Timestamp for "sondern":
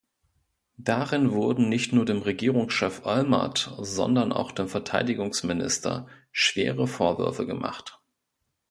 3.77-4.33